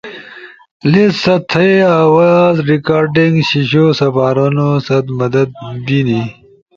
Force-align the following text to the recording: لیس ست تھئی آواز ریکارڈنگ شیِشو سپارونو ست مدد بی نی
لیس 0.91 1.13
ست 1.23 1.41
تھئی 1.49 1.73
آواز 2.01 2.55
ریکارڈنگ 2.71 3.35
شیِشو 3.49 3.85
سپارونو 3.99 4.69
ست 4.87 5.05
مدد 5.19 5.49
بی 5.85 5.99
نی 6.07 6.19